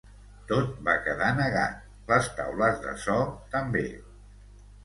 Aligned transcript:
Tot 0.51 0.71
va 0.87 0.95
quedar 1.07 1.27
negat, 1.41 1.85
les 2.13 2.31
taules 2.39 2.81
de 2.89 2.97
so 3.07 3.19
també. 3.57 3.85